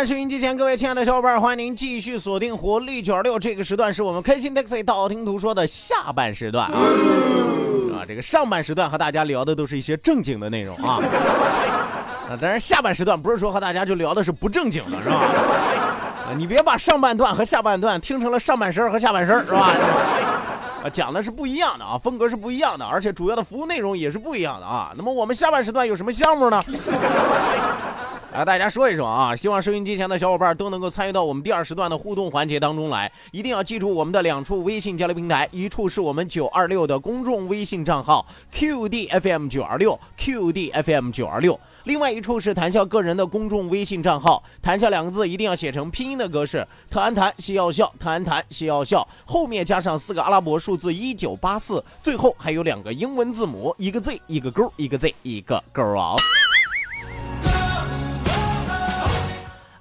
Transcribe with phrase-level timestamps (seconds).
[0.00, 6.72] 好的，那收音机前各位亲爱的小伙伴，欢迎您继续锁定活力九二六这个时段，是我们开心 taxi 道听途说的下半时段啊。
[6.72, 10.96] 啊，这个上半时段和大家聊的都是一些正经的内容啊。
[12.32, 15.16] 啊，当然下半时段不是说和大家就聊的是不正经的，是吧？
[15.16, 19.70] 啊，你别把上半段和下半段听成了上半身和下半身，是吧？
[20.82, 24.94] 啊，讲的是不一样的啊，风格是不一样的，而且主要的服务内容也是不一样的啊。
[24.96, 26.58] 那么我们下半时段有什么项目呢？
[28.32, 29.34] 来，大家说一说啊！
[29.34, 33.10] 希望收音机前的小伙伴都能够参与到我们第二时段的互动环节当中来。
[33.32, 44.40] 一定要记住我们的两处微信交流平台，一处是我们九二六的公众微信账号 QDFM 九二六 QDFM 九二六，另外一处是谈笑个人的公众微信账号。
[44.62, 56.14] 谈笑两个字一定要写成拼音的格式，特安谈西要笑，特安谈西要笑，后面加上四个阿拉伯数字一九八四，最后还有两个英文字母，一个 Z 一个勾，一个 Z 一个勾啊。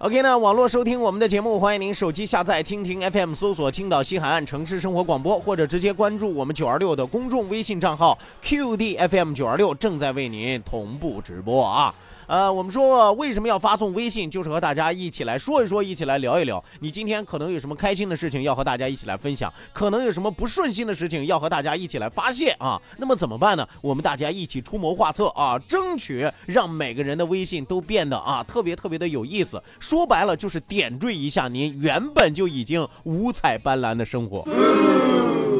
[0.02, 11.94] OK 那，网络收听我们的节目，欢迎您手机下载蜻蜓 FM，搜索青岛西海岸城市生活广播，或者直接关注我们九二六的公众微信账号 QDFM 九二六，正在为您同步直播啊。
[12.30, 16.64] 呃，我们说为什么要发送微信，就是和大家一起来说一说，一起来聊一聊。
[16.80, 22.80] 你今天可能有什么开心的事情要和大家一起来分享，可能有什么不顺心的事情要和大家一起来发泄啊。
[22.98, 23.68] 那么怎么办呢？
[23.82, 29.60] 我们大家一起出谋划策啊，争取让每个人的微信都变得啊特别特别的有意思。
[29.80, 34.48] 说白了就是点缀一下您原本就已经五彩斑斓的生活。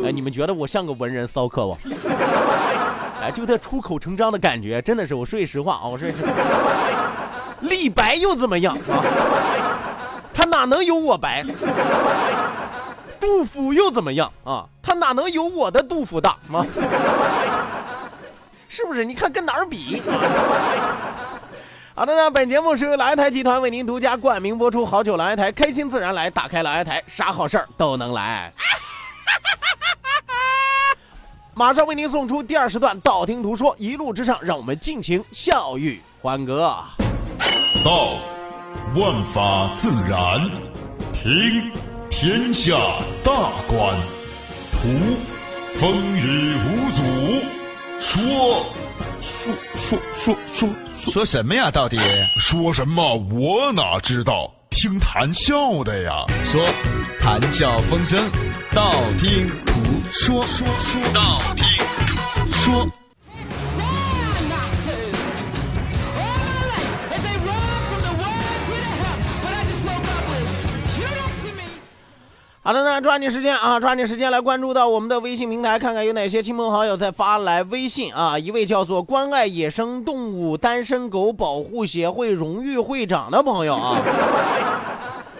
[0.06, 1.76] 哎，你们觉得我像个文人骚客不？
[3.22, 6.32] 哎，就这出口成章的感觉，真的是我说句实话啊，我说实话，
[7.62, 9.04] 李白又怎么样啊？
[10.34, 11.44] 他哪能有我白？
[13.20, 14.66] 杜甫又怎么样啊？
[14.82, 16.66] 他哪能有我的杜甫大吗？
[18.70, 19.04] 是不是？
[19.04, 20.02] 你看跟哪儿比？
[21.94, 28.54] 好的呢，本节目是由来台集团为您独家冠名播出，好酒来台，开心自然来，打开来台，啥好事儿都能来。
[31.60, 36.74] 马上为您送出第二时段《道听途说》，一路之上，让我们尽情笑语欢歌。
[37.84, 38.14] 道，
[38.96, 40.40] 万法自然；
[41.12, 41.70] 听，
[42.10, 42.78] 天下
[43.26, 43.34] 大
[43.68, 43.94] 观；
[44.72, 44.88] 图，
[45.78, 47.04] 风雨无阻；
[48.00, 48.66] 说，
[49.22, 50.70] 说说说说
[51.12, 51.70] 说什么呀？
[51.70, 51.98] 到底
[52.38, 53.18] 说什么？
[53.34, 54.50] 我哪知道？
[54.70, 56.24] 听谈笑的呀。
[56.46, 56.66] 说
[57.20, 58.18] 谈笑风生，
[58.74, 59.74] 道听途
[60.12, 61.66] 说，说说到听
[62.52, 62.88] 说。
[72.62, 78.38] 好的呢，抓紧时间啊，抓紧时间来关注到我们的微信平台，看看有哪些亲朋好友在发来微信啊。
[78.38, 83.98] 一位叫做关爱野生动物单身狗保护协会荣誉会长的朋友啊，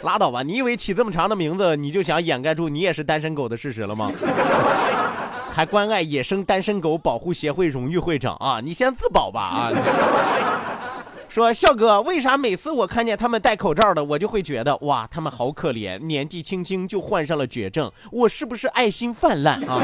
[0.04, 4.12] 拉倒吧，你以为起这么长的名字，你就想掩盖住你也是单身狗的事实了吗？
[5.52, 9.72] 还关爱野生单身狗保护协会荣誉会长啊，你先自保吧啊。
[11.28, 19.84] 说笑哥，为啥每次我看见他们戴口罩的，我就会觉得哇，他们好可怜，年纪轻轻就患上了绝症，我是不是爱心泛滥啊？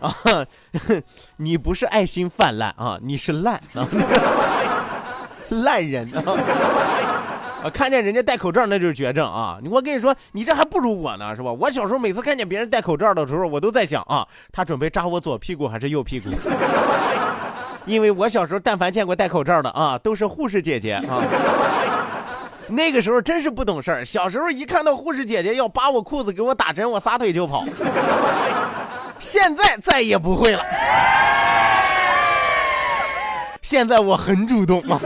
[0.02, 0.12] 啊，
[1.36, 3.88] 你不是爱心泛滥啊，你是烂啊，
[5.48, 6.22] 烂人啊！
[7.66, 9.58] 啊，看见人家戴口罩那就是绝症啊！
[9.68, 11.52] 我跟你说，你这还不如我呢，是吧？
[11.52, 16.28] 我小时候每次看见别人戴口罩的时候，我都在想啊，他准备扎我左屁股还是右屁股？
[17.84, 21.22] 因为我小时候但凡见过戴口罩的啊，都是护士姐姐啊。
[22.68, 27.64] 那个时候真是不懂事儿，小时候一看到护士姐姐要扒我裤子给我打针，我撒腿就跑。
[29.18, 30.62] 现在再也不会了，
[33.62, 35.00] 现在我很主动啊。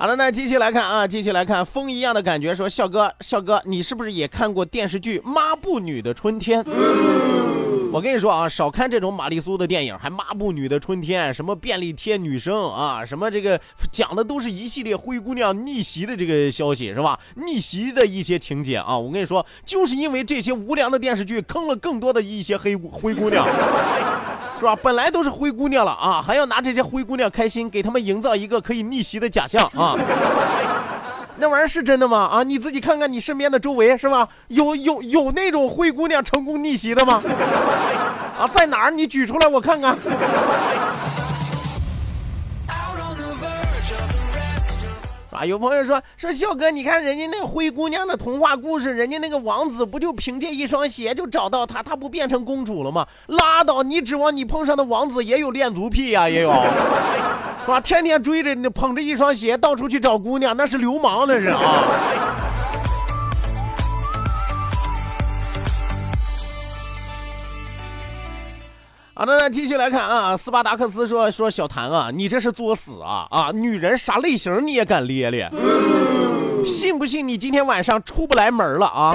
[0.00, 6.64] 好了，那继续来看啊，继续来看，风一样的感觉说，笑哥，笑哥，你是不是也看过电视剧《抹布女的春天》？
[7.92, 13.60] 我跟你说啊，少看这种玛丽苏的电影，还抹布女的春天，什么便利贴女生啊，什么这个
[13.90, 17.18] 讲的都是一系列灰姑娘逆袭的这个消息是吧？
[17.34, 23.44] 逆袭的一些情节啊，我跟你说，就是因为这些无良的电视剧坑了更多的一些黑灰姑娘。
[24.56, 24.76] 是吧？
[24.76, 29.96] 本来都是灰姑娘了啊，还要拿这些灰姑娘开心，给他们营造一个可以逆袭的假象啊！
[31.40, 32.28] 那玩意儿是真的吗？
[32.30, 34.28] 啊，你自己看看你身边的周围是吧？
[34.48, 37.22] 有有有那种灰姑娘成功逆袭的吗？
[38.38, 38.90] 啊，在哪儿？
[38.90, 39.96] 你举出来我看看。
[45.30, 53.06] 啊，有朋友说说笑哥，你看人家那灰姑娘的童话故事，人家那个王子不就凭借一双鞋就找到她，她不变成公主了吗？
[53.28, 56.28] 拉倒，你指望你碰上的王子也有恋足癖呀？
[56.28, 56.50] 也有，
[57.62, 57.80] 是吧？
[57.80, 61.58] 天天追着你捧着一双鞋到处去找姑娘，那是流氓，那是啊。
[69.14, 73.50] 好的，那继续来看啊，斯巴达克斯说说小谭啊，你这是作死啊啊！
[73.52, 75.50] 女人啥类型你也敢咧咧？
[76.66, 79.14] 信不信你今天晚上出不来门了啊？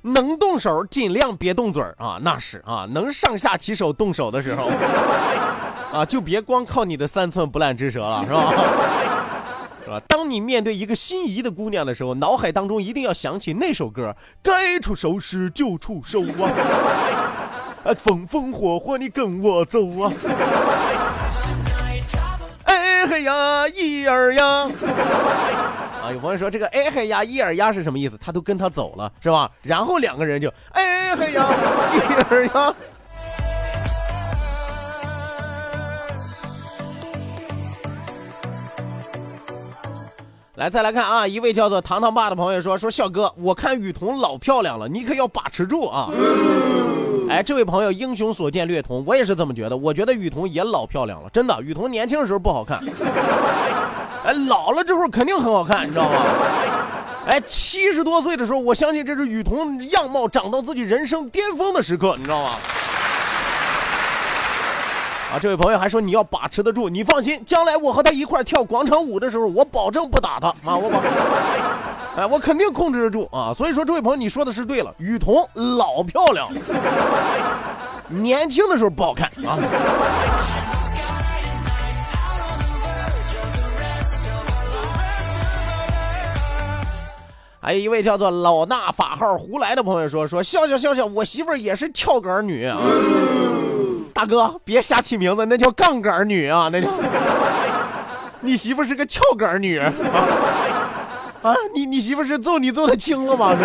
[0.00, 4.68] 能动手尽量别动嘴啊，那是啊，能上下其手动手的时候
[5.94, 8.52] 啊，就别光靠你的三寸不烂之舌了，是吧？
[9.84, 10.00] 是吧？
[10.08, 16.50] 当你面对一个心仪的姑娘的时候，脑海当中一定要想起那首歌，该出手时就出手啊。
[17.84, 20.12] 啊， 风风火火，你跟我走啊！
[22.64, 24.44] 哎嘿呀，一儿呀！
[26.02, 28.18] 啊，有朋友说这个哎嘿呀，一儿呀是什么意思？
[28.18, 29.48] 他都跟他走了，是吧？
[29.62, 31.46] 然后两个人就哎嘿呀，
[31.92, 32.74] 一儿呀。
[40.56, 46.08] 来，再来看啊，一位叫做糖糖爸的朋友说说笑哥，我看雨桐老漂亮了，你可要把持住啊！
[47.28, 49.76] 哎，这位朋友英雄所见略同，我也是这么觉得。
[49.76, 51.60] 我觉得雨桐也老漂亮了，真的。
[51.60, 52.78] 雨桐年轻的时候不好看，
[54.24, 56.20] 哎，老了之后肯定很好看，你知道吗？
[57.26, 62.50] 哎，七十多岁的时候，我相信这是雨桐样貌长到自己人生巅峰的时刻，你知道吗？
[65.34, 71.00] 啊，这位朋友还说你要把持得住，你放心，将来我和他一块跳广场舞的时候，我保证不打他啊，我保。
[72.16, 73.52] 哎，我肯定控制得住啊！
[73.52, 74.94] 所以说，这位朋友，你说的是对了。
[74.98, 76.48] 雨桐老漂亮，
[78.06, 79.58] 年轻的时候不好看啊。
[87.60, 92.78] 还有一位叫做老衲法号胡来的朋友说：“说笑笑笑笑，我媳妇儿也是跳杆女啊。”
[94.14, 96.88] 大哥，别瞎起名字，那叫杠杆女啊， 那叫。
[98.40, 99.92] 你媳妇是个翘杆女啊。
[101.42, 103.54] 啊，你你媳妇是揍你揍的轻了吗？
[103.58, 103.64] 是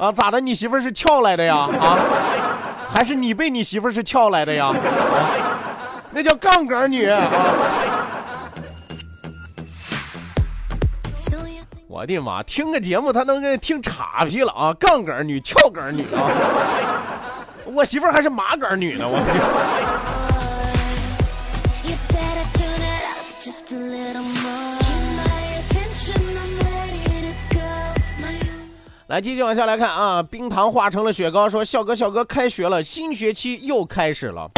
[0.00, 0.38] 啊，咋的？
[0.38, 1.56] 你媳妇是撬来的呀？
[1.80, 1.98] 啊，
[2.92, 4.70] 还是你被你媳妇是撬来的呀？
[6.12, 7.22] 那叫杠杆女啊！
[11.88, 14.74] 我的妈，听个节目他能给听岔劈了啊！
[14.78, 16.28] 杠杆女、撬杆女啊！
[17.76, 19.20] 我媳妇还是麻杆女呢，我。
[29.08, 30.22] 来，继续往下来看啊！
[30.22, 34.50] 冰糖化成了雪糕，说笑哥，笑哥，开学了，新学期又开始了。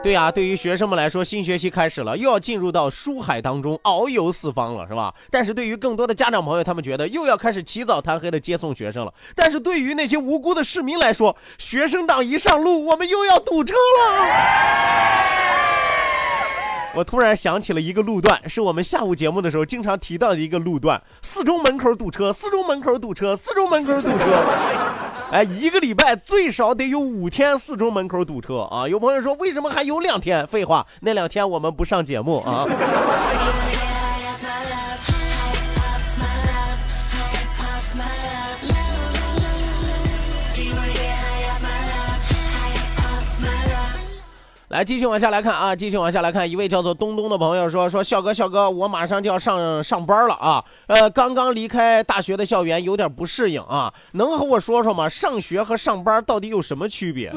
[0.00, 5.12] 对呀，对于学生们来说，新学期开始了，又要进入到书海当中遨游四方了，是吧？
[5.30, 9.12] 但是对于更多的家长朋友，他们觉得又要开始起早贪黑的接送学生了。
[9.34, 14.24] 但是对于那些无辜的市民来说，学生党一上路，我们又要堵车了。
[16.94, 24.24] 我突然想起了一个路段，是我们下午节目的时候经常提到的一个路段：四中门口堵车，四中门口堵车，四中门口堵车。
[25.30, 28.88] 哎，一个礼拜最少得有五天四中门口堵车啊！
[28.88, 30.46] 有朋友说，为什么还有两天？
[30.46, 32.66] 废话，那两天我们不上节目啊。
[44.68, 45.74] 来，继续往下来看啊！
[45.74, 50.62] 继续往下来看，一位叫做东东的朋友说：“说笑哥，笑哥，我马上就要上上班了啊！
[50.88, 55.08] 呃，刚刚离开大学的校园，有点不适应啊，能和我说说吗？
[55.08, 57.32] 上学和上班到底有什么区别？”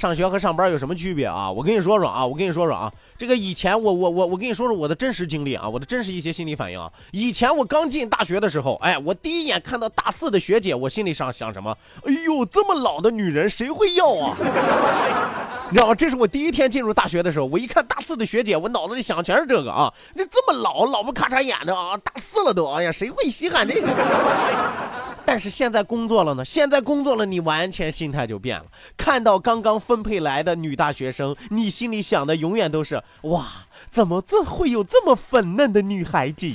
[0.00, 1.52] 上学和上班有什么区别啊？
[1.52, 6.90] 我跟你说说啊，我跟你说说啊，这个以前我我我我跟你说说我的真实经历啊，我的真实一些心理反应啊。
[7.10, 11.76] 以前我刚进大学的时候，哎，我第一眼看到大四的学姐，我心里上想什么？
[12.06, 14.34] 哎呦，这么老的女人谁会要啊？
[15.68, 15.94] 你知道吗？
[15.94, 19.92] 这是我第一天进入大学的时候，我一看大四的学姐，我脑子里想的全是这个啊！
[20.16, 23.86] 这这么老，老不咔嚓眼的啊，大四了都，哎呀，谁会稀罕这个？
[25.26, 28.64] 但是现在工作了呢，现在工作了，你完全心态就变了。
[28.96, 33.44] 看到刚刚分配来的女大学生，你心里想的永远都是哇，
[33.88, 36.48] 怎么这会有这么粉嫩的女孩子？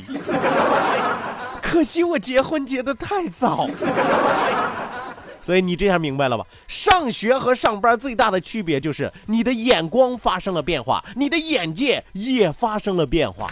[1.62, 3.70] 可惜我结婚结的太早。
[5.44, 6.46] 所以你这下明白了吧？
[6.66, 13.48] 上学和上班最大的区别就是你的眼光发生了变化，你的眼界也发生了变化。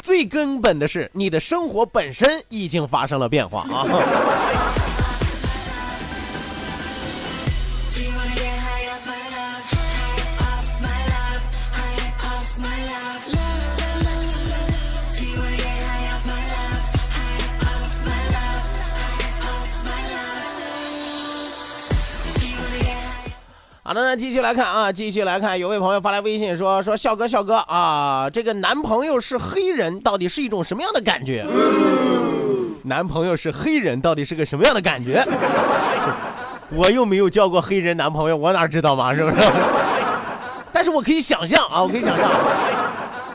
[0.00, 3.84] 最根本的是，你的生活本身已经发生了变化啊！
[23.90, 31.44] 好的，那继续来看啊，继续来看，有位朋友发来微信说说笑哥笑哥啊，这个男朋友是黑人，到底是一种什么样的感觉？
[32.86, 35.26] 男朋友是黑人，到底是个什么样的感觉？
[36.70, 39.50] 我又没有交过黑人男朋友，我哪知道嘛，是不是？
[40.72, 42.30] 但是我可以想象啊，我可以想象。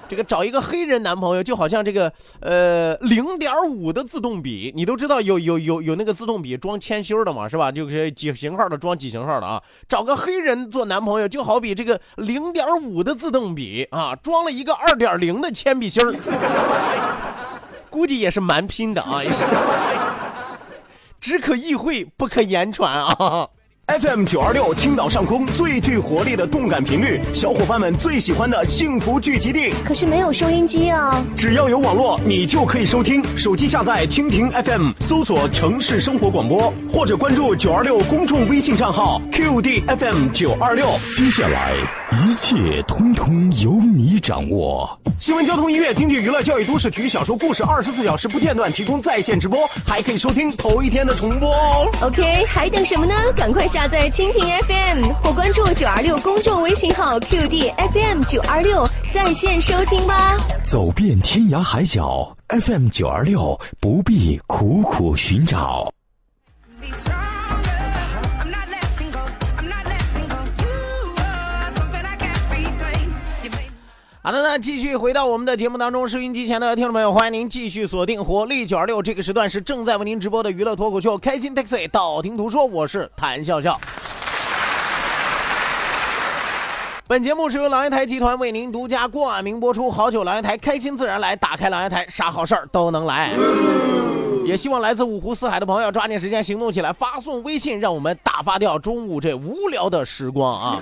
[0.07, 7.71] 这个找一个黑人男朋友，就好像这个呃零点五的自动笔，你都知道有有有有那个自动笔装铅芯的嘛，是吧？
[7.71, 9.61] 就是几型号的装几型号的啊。
[9.89, 16.03] 找个黑人做男朋友，就好比这个零点五的自动笔啊，装了一个二点零的铅笔芯，
[17.89, 19.21] 估计也是蛮拼的啊，
[21.19, 23.49] 只可意会不可言传啊。
[23.87, 29.73] FM 九二六，青岛上空最具活力的动感频率，小伙伴们最喜欢的幸福聚集地。
[29.85, 31.23] 可是没有收音机啊！
[31.37, 33.23] 只要有网络，你就可以收听。
[33.37, 40.87] 手机下载蜻蜓 FM，搜索城市生活广播，或者关注九二六公众微信账号 QD FM 九二六。
[41.15, 41.75] 接下来
[42.25, 44.99] 一切通通由你掌握。
[45.19, 51.87] 新闻、交通、音乐、经济、娱乐、教育、都市、体育、小说、故事，二十四小时不间断提供在线直播，还可以收听头一天的重播哦。
[52.01, 53.13] OK，还等什么呢？
[53.35, 60.37] 赶快下载蜻蜓 FM 或关注九二六公众微信号 QD FM 九二六在线收听吧。
[60.63, 65.91] 走遍天涯海角，FM 九二六不必苦苦寻找。
[74.25, 83.79] 好的，那继续回到我们的节目当中，收音机前的听众朋友，欢迎您继续锁定活力九二六这个时段是正在为您直播的娱乐脱口秀《开心 Taxi》，道听途说，我是谭笑笑。
[87.05, 93.29] 本节目是由狼烟台集团为您独家冠名播出，好酒狼烟台，开心自然来，打开狼烟台，啥好事儿都能来。
[94.43, 100.79] 也希望来自五湖四海的朋友抓紧时间行动起来，发送微信，让我们打发掉中午这无聊的时光啊！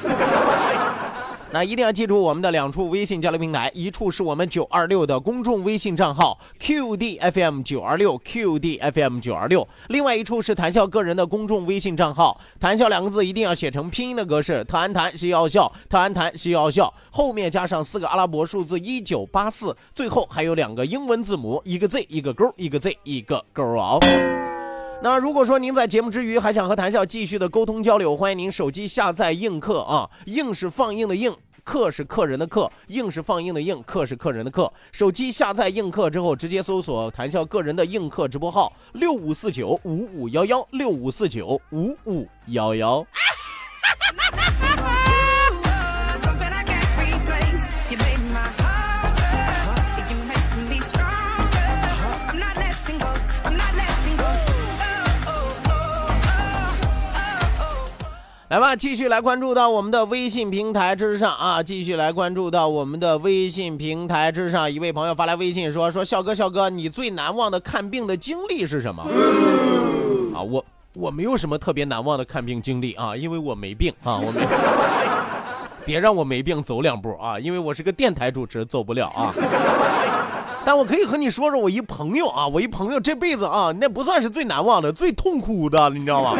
[1.53, 23.99] 那一定要记住我们的两处微信交流平台，一处是我们九二六的公众微信账号 QDFM 九二六 QDFM 九二六，另外一处是谈笑个人的公众微信账号，谈笑两个字一定要写成拼音的格式，谈谈西要笑，谈谈西要笑，后面加上四个阿拉伯数字一九八四，最后还有两个英文字母，一个 Z 一个勾，一个 Z 一个勾哦。
[25.03, 31.35] 那如果说您在节目之余还想和谭笑继续的沟通交流，欢迎您手机下载映客啊，映是放映的映。
[31.65, 34.71] 客是客人的客，映是放映的映，客是客人的客。
[34.93, 43.05] 手机下载映客之后，直接搜索谭笑个人的映客直播号六五四九五五幺幺六五四九五五幺幺。
[58.53, 61.63] 来吧，继续来关注到我们的微信平台之上啊！
[61.63, 69.01] 继续来关注到我们的微信平台之上，一位朋友发来微信说：“说笑哥，笑哥，你最难忘的看病的经历是什么？”
[70.37, 74.41] 啊，我我没有什么特别难忘的看病经历啊，因为我没病啊，我没。
[75.83, 79.33] 别让我没病走两步啊，因为我是个电台主持，走不了啊。
[80.63, 86.37] 但我可以和你说说我一朋友啊，我一朋友这辈子啊，那不算是最难忘的，最痛苦的，你知道吗？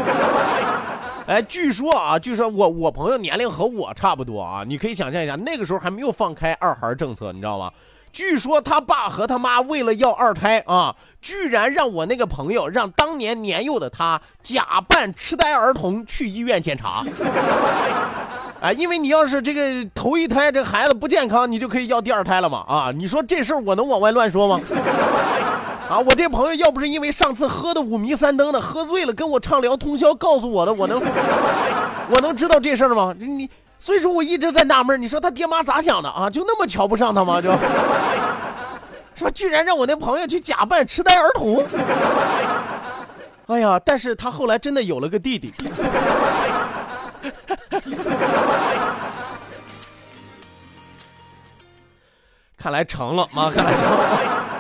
[1.28, 7.72] 哎，据说啊，据说我我朋友年龄和我差不多啊，你可以想象一下，那个时候还没有放开二孩政策，你知道吗？
[8.12, 17.04] 据说他爸和他妈为了要二胎啊，居然让我那个朋友让当年年幼的他假扮痴呆儿童去医院检查。
[18.62, 22.64] 啊， 因为你要是这个头一胎这孩子不健康，你就可以要第二胎了嘛。
[22.68, 24.62] 啊，你说这事儿我能往外乱说吗？
[25.94, 31.00] 啊，我这朋友要不是因为上次喝的五迷三登的，喝醉了跟我畅聊通宵告诉我的，我能
[32.10, 33.14] 我能知道这事儿吗？
[33.20, 33.48] 你
[33.78, 36.28] 所以说我一直在纳闷，你说他爹妈咋想的啊？
[36.28, 37.40] 就那么瞧不上他吗？
[37.40, 37.52] 就，
[39.14, 39.30] 是吧？
[39.36, 41.64] 居然让我那朋友去假扮痴呆儿童。
[43.46, 45.54] 哎呀，但是他后来真的有了个弟弟。
[52.58, 53.52] 看来成了啊！
[53.54, 54.53] 看来成了。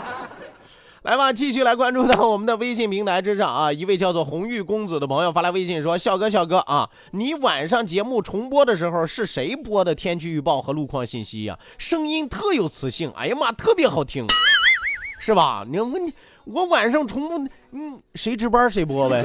[1.03, 3.73] 来吧，继续来关注到我们的微信平台之上啊！
[3.73, 11.59] 一位叫做红玉公子的朋友发来微信说：“笑哥，笑哥啊，你晚上节目重播的时候是谁播的天气预报和路况信息呀？
[11.77, 14.25] 声音特有磁性，哎呀妈，特别好听，
[15.19, 15.65] 是吧？
[15.69, 16.13] 你我你，
[16.45, 17.37] 我晚上重播，
[17.71, 19.21] 嗯，谁值班谁播呗。”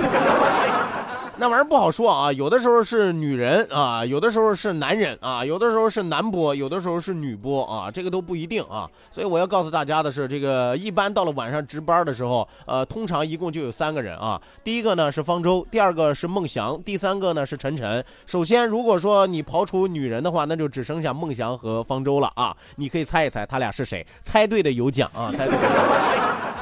[1.40, 8.90] 那玩意儿不好说啊，有的时候是女人啊，有的时候是男人啊，有的时候是男播，有的时候是女播啊，这个都不一定啊。
[9.08, 14.40] 所以我要告诉大家的是，这个一般到了晚上值班的时候，呃，通常一共就有三个人啊。
[14.64, 18.04] 第一个呢是方舟，第二个是孟祥，第三个呢是晨晨。
[18.26, 22.56] 首先，如果说你刨除女人的话，那就只剩下孟祥和方舟了啊。
[22.74, 25.54] 你可以猜一猜他俩是谁，猜对的有奖啊，猜对。
[25.56, 26.57] 啊，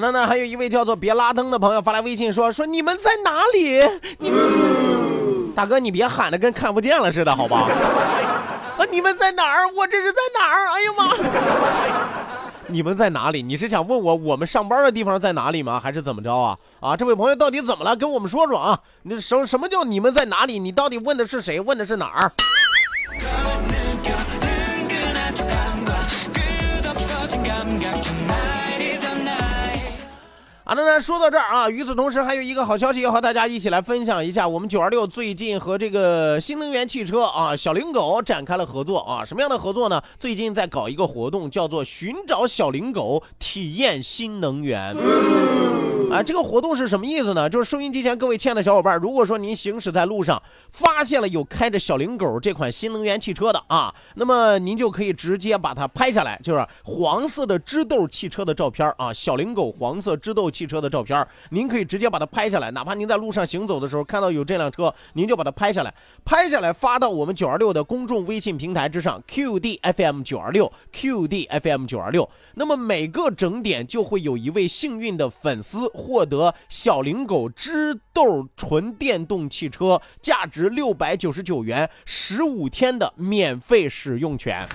[0.00, 3.80] 那那还有一位叫做别拉登的朋友发来微信说说你们在哪里？
[4.18, 7.68] 你们大哥你别喊的跟看不见了似的，好吧？
[8.78, 9.68] 啊，你们在哪儿？
[9.76, 10.68] 我这是在哪儿？
[10.72, 11.12] 哎呀妈！
[12.68, 13.42] 你们在哪里？
[13.42, 15.78] 你是想问我我们上班的地方在哪里吗？
[15.78, 16.56] 还是怎么着啊？
[16.80, 17.94] 啊，这位朋友到底怎么了？
[17.94, 18.80] 跟我们说说啊！
[19.02, 20.58] 你什什么叫你们在哪里？
[20.58, 21.60] 你到底问的是谁？
[21.60, 22.32] 问的是哪儿？
[30.70, 40.00] 好的呢，说到这儿啊，与此同时还有一个好消息要和大家一起来分享一下，我们九二六最近和这个新能源汽车啊小灵狗展开了合作啊，什么样的合作呢？
[40.16, 44.94] 最近在搞一个活动，叫做寻找小灵狗，体验新能源。
[46.10, 47.48] 啊，这个活动是什么意思呢？
[47.48, 65.94] 就是收音机前各位亲爱的小伙伴，如果说您行驶在路上，发现了有开着小灵狗这款新能源汽车的啊，那么您就可以直接把它拍下来，就是黄色的知豆汽车的照片啊，小灵狗黄色知豆汽车的照片，您可以直接把它拍下来，哪怕您在路上行走的时候看到有这辆车，您就把它拍下来，
[66.24, 75.88] 拍下来发到我们九二六的公众微信平台之上，QDFM 九二六，QDFM 九二六，那么每个整点就会有一位幸运的粉丝。
[76.00, 84.66] 获得小灵狗知豆纯电动汽车，价值六百九十九元，十五天的免费使用权。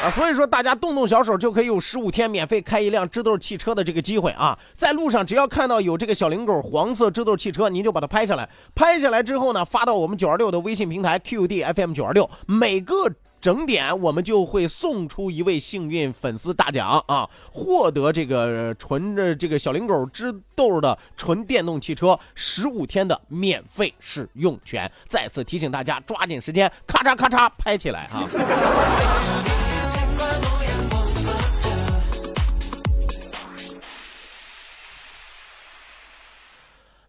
[0.00, 4.56] 啊，所以说大家动动小手就可以有十五天免费开一辆知豆汽车的这个机会啊！
[4.76, 13.12] 在路上只要看到有这个小灵狗黄色知豆汽车，您就把它拍下来，拍下来之后呢，发到我们九二六的微信平台 QDFM 九二六，每个。
[13.40, 24.90] 整点我们就会送出一位幸运粉丝大奖啊，获得这个纯的这个小灵狗之豆的纯电动汽车十五天的免费使用权。
[25.06, 28.28] 再次提醒大家，抓紧时间，咔嚓咔嚓拍起来啊！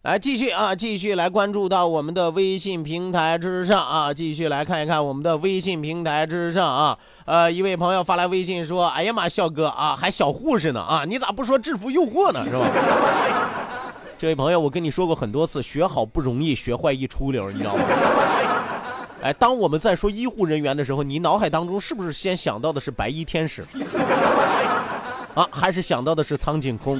[0.02, 6.96] 来继续啊，继续来关注到我们的微信平台之上啊，继续来看一看我们的微信平台之上啊。
[7.26, 12.42] 呃，一位朋友发来微信说：“哎呀妈，笑哥啊，还小护士呢啊，你咋不说制服诱惑呢？
[12.46, 12.66] 是吧？”
[14.16, 17.82] 这位朋友，我跟你说过很多次，学好不容易，学坏一出溜，你知道吗？
[19.20, 23.62] 哎，当我们在说医护人员的时候，你脑海当中是不是先想到的是白衣天使
[25.34, 26.98] 啊，还是想到的是苍井空？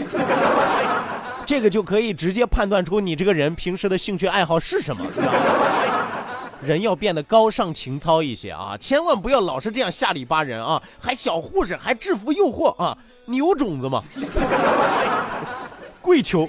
[1.50, 5.04] 这个就可以直接判断出你这个人平时的兴趣爱好是什么。
[6.62, 14.00] 人要变得高尚情操一些啊，千万不要老是这样下里巴人啊，还小护士，还制服诱惑啊，你有种子吗，
[16.00, 16.46] 跪求。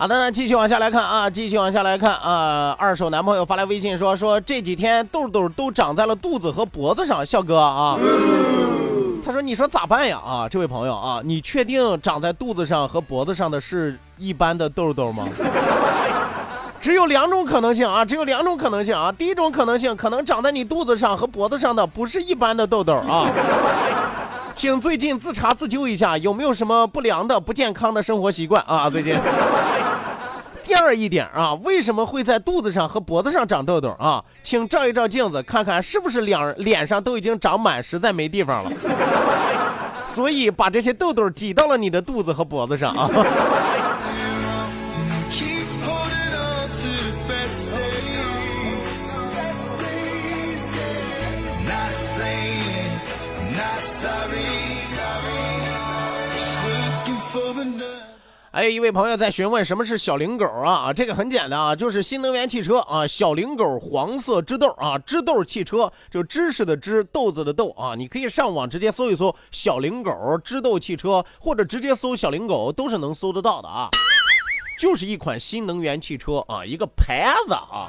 [0.00, 2.74] 好的，那继续往下来看啊，继续往下来看啊。
[2.78, 7.98] 二手男朋友发来微信说说这几天痘痘都长在了肚子和脖子上，笑哥啊。
[9.22, 10.18] 他说：“你说咋办呀？
[10.24, 15.28] 啊，这位朋友啊，你确定长在肚子上和脖子上的是一般的痘痘吗？
[16.80, 19.12] 只有两种可能性啊，只有两种可能性啊。
[19.12, 23.26] 第一种可能性，可能长在你肚子上和脖子上的不是一般的痘痘啊。
[24.60, 28.90] 请最近自查自纠一下，有没有什么不良的、不健康的生活习惯啊？
[28.90, 29.16] 最近。
[30.62, 34.22] ”第二一点啊，为什么会在肚子上和脖子上长痘痘啊？
[34.42, 38.70] 请照一照镜子，看看是不是两脸上都已经长满，实在没地方了。
[40.06, 43.08] 所以把这些痘痘挤到了你的肚子和脖子上啊。
[58.52, 60.92] 还有一位朋友在询问什么是小灵狗啊？
[60.92, 73.88] 这个很简单啊，就是新能源汽车啊，小灵狗黄色知豆啊，知豆汽车就知识的知豆子的豆啊，你可以上网直接搜一搜小灵狗知豆汽车，或者直接搜小灵狗都是能搜得到的啊，
[74.80, 77.88] 就是一款新能源汽车啊，一个牌子啊。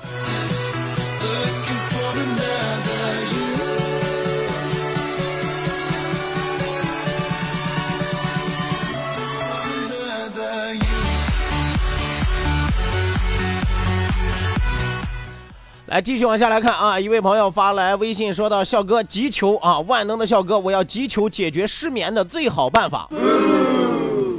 [15.91, 16.97] 来继续往下来看啊！
[16.97, 23.09] 一位朋友发来微信说到：“笑哥急求啊，万能的笑哥，我要急求解决失眠的最好办法。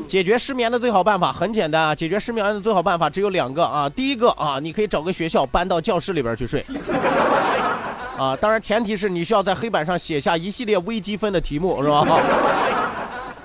[0.09, 3.87] 解决失眠的最好办法很简单啊，解决失眠的最好办法只有两个啊。
[3.87, 6.65] 第一个啊，你可以找个学校搬到教室里边去睡
[8.17, 12.19] 啊，当然前提是你需要在黑板上写下一系列微积分的题目，是吧？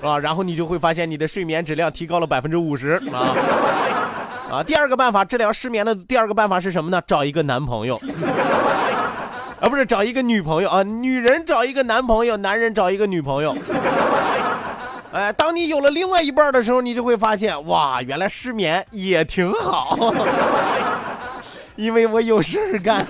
[0.00, 0.18] 啊？
[0.18, 3.36] 然后你就会发现你的睡眠质量提高了百分之五十啊。”
[4.50, 7.02] 啊，第二个办法治疗失眠的第二个办法是什么呢？
[7.06, 8.00] 找一个男朋友，
[9.60, 13.54] 啊，不是找一个女朋友啊，女人找一个男朋友，男人找一个女朋友。
[15.12, 19.98] 哎，当你有了另外一半的时候，你就会发现，哇，原来失眠也挺好，
[21.76, 23.04] 因为我有事儿干。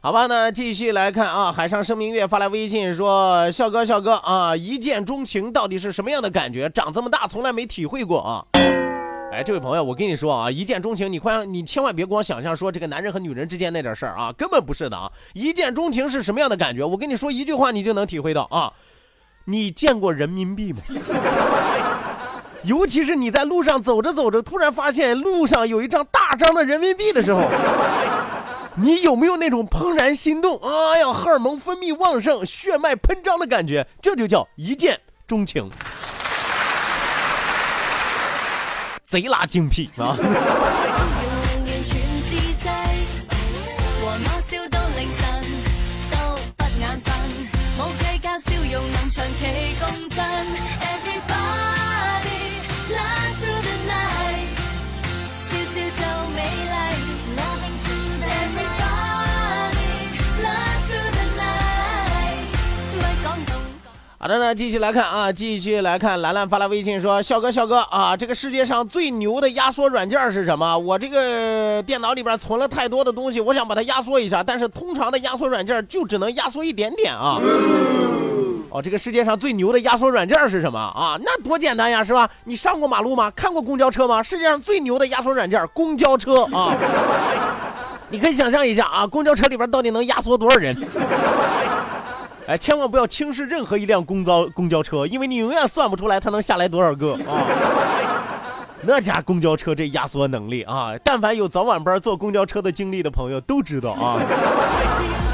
[0.00, 6.70] 好吧，那继续来看啊，海上生明月发来微信说：“笑哥，笑哥啊，一见钟情到底是什么样的感觉？
[6.70, 8.46] 长这么大从来没体会过啊！”
[9.32, 15.10] 哎，这位朋友，我跟你说啊，一见钟情，你快，你千万别光想象说这个男人和女人之间那点事儿啊，根本不是的啊！
[15.34, 16.84] 一见钟情是什么样的感觉？
[16.84, 18.72] 我跟你说一句话，你就能体会到啊！
[19.46, 20.78] 你见过人民币吗？
[22.62, 27.40] 尤其是你在路上走着走着，突然发现路上有一张大张的人民币的时候。
[28.80, 30.56] 你有没有那种怦然心动？
[30.62, 33.86] 哎呀，荷尔蒙分泌旺盛，血脉喷张的感觉？
[34.00, 35.68] 这就叫一见钟情，
[39.04, 40.16] 贼拉精辟啊！
[64.20, 70.76] 好的呢，继续来看啊，继续来看，兰兰发来微信说：“笑哥，笑哥啊，这个世界上最牛的压缩软件是什么？
[70.76, 77.38] 我这个电脑里边存了太多的东西，我想把它压缩一下，但是通常的压缩软件就只能压缩一点点啊。
[78.70, 81.16] 哦，这个世界上最牛的压缩软件是什么啊？
[81.24, 82.28] 那多简单呀，是吧？
[82.42, 83.30] 你上过马路吗？
[83.36, 84.20] 看过公交车吗？
[84.20, 86.74] 世界上最牛的压缩软件，公交车啊！
[88.10, 90.76] 你可以想象一下啊，公交车里边到底能压缩多少人？”
[92.48, 97.44] 哎，千万不要轻视任何一辆公交公交车，因为你永远算不出来它能下来多少个啊！
[98.80, 104.16] 那家公交车这压缩能力啊，但凡有早晚班坐公交车的经历的朋友都知道啊。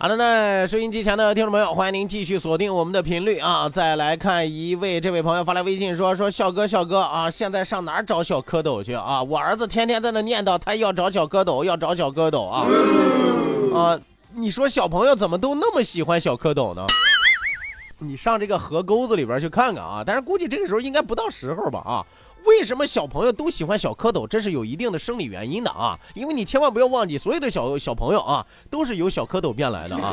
[0.00, 3.68] 好的，那收音机前的听众朋友，欢迎您继续锁定我们的频率啊！
[3.68, 9.20] 再来看一位，这位朋友发来微信说：“说笑哥，笑哥啊，现在上哪儿找小蝌蚪去啊？
[9.20, 12.64] 我儿子天天在那念叨，他要找小蝌蚪，要找小蝌蚪啊！
[13.76, 14.00] 啊，
[14.36, 16.86] 你说小朋友怎么都那么喜欢小蝌蚪呢？
[17.98, 20.04] 你上这个河沟子里边去看看啊。
[20.06, 22.06] 但是估计这个时候应该不到时候吧啊。
[22.44, 24.26] 为什么小朋友都喜欢小蝌蚪？
[24.26, 25.98] 这是有一定的生理原因的啊。
[26.14, 30.12] 因为你千万不要忘记，所有的小小朋友啊，都是由小蝌蚪变来的啊。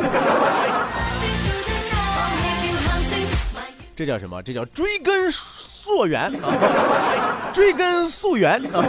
[3.95, 4.43] 这叫什么？
[4.43, 7.51] 这叫追根溯源啊！
[7.53, 8.83] 追根溯源啊！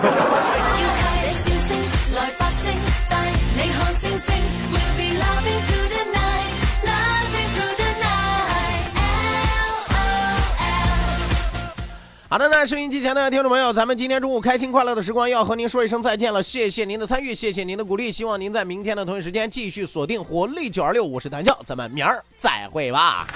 [12.28, 23.28] 好的，那收音机前的听众朋友，咱们今天中午开心快乐的时光要和您说一声再见了，谢谢您的参与，谢谢您的鼓励，希望您在明天的同一时间继续锁定活力九二六，我是谭笑，咱们明儿再会吧。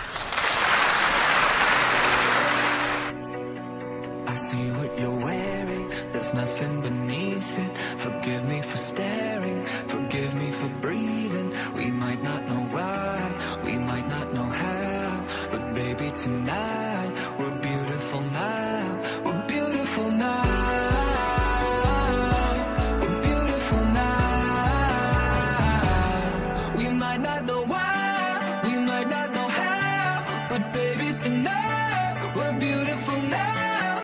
[4.37, 4.91] See what